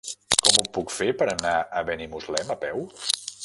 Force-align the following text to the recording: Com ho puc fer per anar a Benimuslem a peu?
Com 0.45 0.55
ho 0.61 0.63
puc 0.77 0.93
fer 0.93 1.09
per 1.21 1.27
anar 1.35 1.53
a 1.61 1.85
Benimuslem 1.91 2.51
a 2.55 2.61
peu? 2.67 2.87